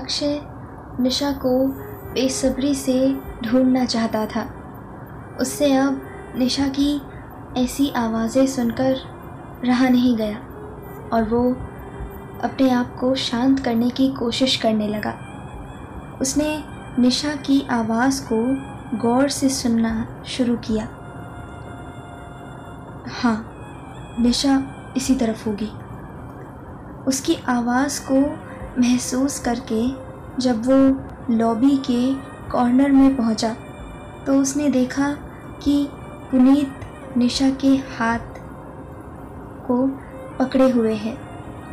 [0.00, 0.40] अक्षय
[1.00, 1.68] निशा को
[2.14, 3.14] बेसब्री से
[3.44, 4.46] ढूंढना चाहता था।
[5.40, 6.00] उससे अब
[6.36, 7.00] निशा की
[7.56, 8.96] ऐसी आवाज़ें सुनकर
[9.64, 10.38] रहा नहीं गया
[11.12, 11.42] और वो
[12.44, 15.14] अपने आप को शांत करने की कोशिश करने लगा।
[16.20, 16.64] उसने
[16.98, 18.36] निशा की आवाज़ को
[18.98, 20.88] गौर से सुनना शुरू किया।
[23.10, 24.62] हाँ निशा
[24.96, 25.70] इसी तरफ़ होगी।
[27.06, 28.47] उसकी आवाज़ को
[28.78, 29.88] महसूस करके
[30.42, 32.14] जब वो लॉबी के
[32.50, 33.56] कॉर्नर में पहुँचा
[34.26, 35.12] तो उसने देखा
[35.62, 35.88] कि
[36.30, 36.80] पुनीत
[37.16, 38.18] निशा के हाथ
[39.66, 39.86] को
[40.38, 41.18] पकड़े हुए है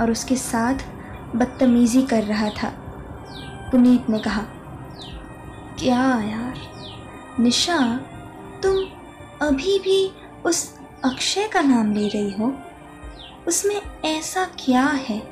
[0.00, 0.74] और उसके साथ
[1.36, 2.68] बदतमीज़ी कर रहा था।
[3.72, 4.42] पुनीत ने कहा,
[5.78, 6.54] क्या यार,
[7.40, 7.96] निशा,
[8.62, 8.76] तुम
[9.46, 10.12] अभी भी
[10.44, 12.52] उस अक्षय का नाम ले रही हो?
[13.48, 15.22] उसमें ऐसा क्या है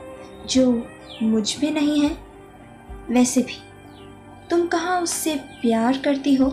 [0.48, 0.86] जो
[1.22, 2.16] मुझमें नहीं है?
[3.10, 3.56] वैसे भी,
[4.50, 6.46] तुम कहाँ उससे प्यार करती हो?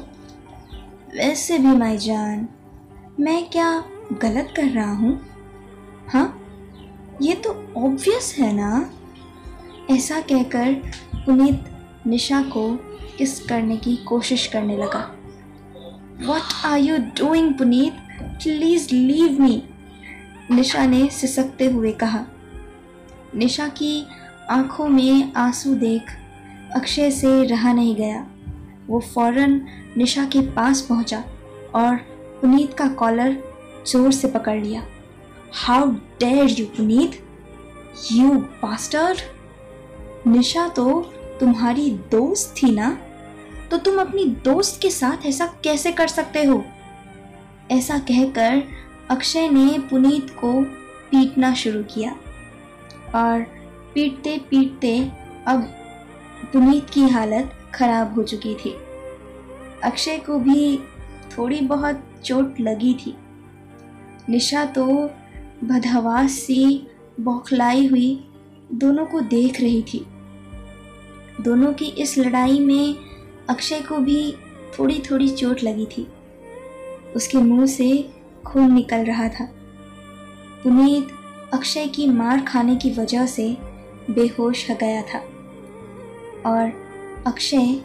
[1.15, 2.47] वैसे भी माई जान,
[3.19, 3.69] मैं क्या
[4.13, 5.19] गलत कर रहा हूँ?
[6.07, 6.43] हाँ
[7.21, 8.89] ये तो ऑब्वियस है ना?
[9.91, 10.73] ऐसा कहकर
[11.15, 11.65] पुनीत
[12.07, 12.69] निशा को
[13.17, 14.99] किस करने की कोशिश करने लगा।
[16.25, 17.93] What are you doing Puneet?
[18.43, 19.63] Please leave me
[20.51, 22.25] Nisha ने सिसकते हुए कहा।
[23.35, 24.07] निशा की
[24.49, 26.11] आँखों में आँसू देख
[26.75, 28.25] अक्षय से रहा नहीं गया।
[28.87, 29.61] वो फ़ौरन
[29.97, 31.23] निशा के पास पहुँचा
[31.75, 31.95] और
[32.41, 33.37] पुनीत का कॉलर
[33.87, 34.83] ज़ोर से पकड़ लिया।
[35.53, 37.19] How dare you Puneet?
[38.11, 39.17] You bastard
[40.27, 41.01] Nisha तो
[41.39, 42.97] तुम्हारी दोस्त थी ना?
[43.71, 46.63] तो तुम अपनी दोस्त के साथ ऐसा कैसे कर सकते हो?
[47.71, 48.63] ऐसा कहकर
[49.09, 50.61] अक्षय ने पुनीत को
[51.11, 52.15] पीटना शुरू किया
[53.15, 53.56] और
[53.97, 55.11] पीटते पीटते
[55.47, 55.61] अब
[56.53, 58.75] पुनीत की हालत खराब हो चुकी थी।
[59.83, 60.79] अक्षय को भी
[61.37, 63.17] थोड़ी बहुत चोट लगी थी।
[64.29, 64.85] निशा तो
[65.63, 66.87] बदहवास सी,
[67.19, 68.29] बौखलाई हुई
[68.73, 70.05] दोनों को देख रही थी।
[71.41, 72.95] दोनों की इस लड़ाई में
[73.49, 74.33] अक्षय को भी
[74.79, 76.07] थोड़ी थोड़ी चोट लगी थी।
[77.15, 78.09] उसके मुँह से
[78.45, 79.45] खून निकल रहा था।
[80.63, 81.07] पुनीत
[81.53, 83.66] अक्षय की मार खाने की वजह से
[84.09, 85.19] बेहोश हो गया था।
[86.45, 86.71] और
[87.27, 87.81] अक्षय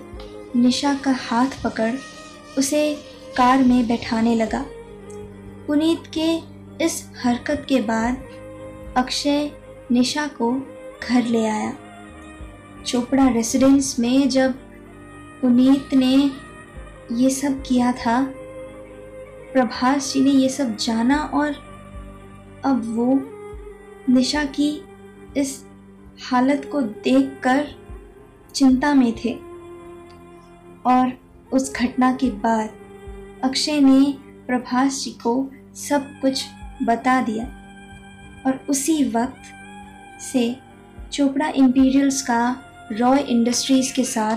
[0.56, 1.94] निशा का हाथ पकड़
[2.58, 2.94] उसे
[3.36, 4.64] कार में बैठाने लगा।
[5.66, 6.36] पुनीत के
[6.84, 8.24] इस हरकत के बाद
[8.96, 9.50] अक्षय
[9.90, 10.52] निशा को
[11.08, 11.72] घर ले आया।
[12.86, 14.52] चोपड़ा रेसिडेंस में जब
[15.40, 16.30] पुनीत ने
[17.12, 18.22] ये सब किया था,
[19.52, 21.48] प्रभास जी ने ये सब जाना और
[22.64, 23.20] अब वो
[24.12, 24.84] निशा की
[25.36, 25.64] इस
[26.20, 27.68] हालत को देखकर
[28.54, 29.38] चिंता में थे।
[30.86, 31.20] और
[31.52, 32.70] उस घटना के बाद
[33.44, 34.14] अक्षय ने
[34.46, 36.44] प्रभास जी को सब कुछ
[36.82, 37.44] बता दिया।
[38.46, 39.42] और उसी वक्त
[40.20, 40.56] से
[41.12, 42.56] चोपड़ा इम्पीरियल्स का
[42.92, 44.36] रॉय इंडस्ट्रीज़ के साथ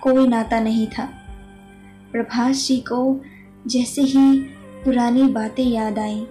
[0.00, 1.04] कोई नाता नहीं था।
[2.12, 3.20] प्रभास जी को
[3.66, 4.40] जैसे ही
[4.84, 6.26] पुरानी बातें याद आईं,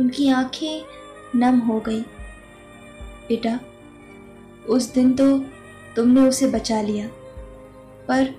[0.00, 0.84] उनकी आँखें
[1.36, 2.00] नम हो गई।
[3.28, 3.60] बेटा
[4.68, 5.38] उस दिन तो
[5.96, 7.08] तुमने उसे बचा लिया।
[8.08, 8.34] पर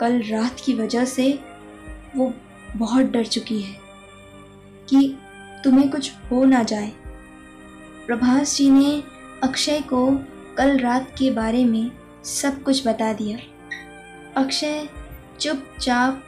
[0.00, 1.38] कल रात की वजह से
[2.16, 2.34] वो
[2.76, 3.80] बहुत डर चुकी है
[4.88, 5.18] कि
[5.64, 6.92] तुम्हें कुछ हो ना जाए।
[8.06, 9.02] प्रभास जी ने
[9.42, 10.20] अक्षय को
[10.58, 11.90] कल रात के बारे में
[12.24, 13.38] सब कुछ बता दिया।
[14.36, 14.88] अक्षय
[15.40, 16.22] चुपचाप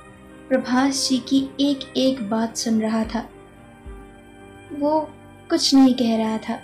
[0.49, 3.29] प्रभास जी की एक एक बात सुन रहा था।
[4.79, 5.01] वो
[5.51, 6.61] कुछ नहीं कह रहा था।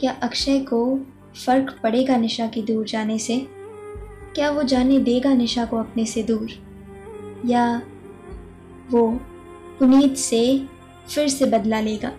[0.00, 1.00] क्या अक्षय को
[1.36, 3.46] फ़र्क पड़ेगा निशा की दूर जाने से।
[4.34, 6.48] क्या वो जाने देगा निशा को अपने से दूर?
[7.46, 7.82] या
[8.90, 9.20] वो
[9.82, 10.66] उम्मीद से
[11.14, 12.12] फिर से बदला लेगा?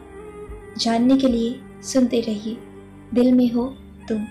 [0.77, 2.57] जानने के लिए सुनते रहिए।
[3.13, 3.77] दिल में हो
[4.09, 4.27] तुम।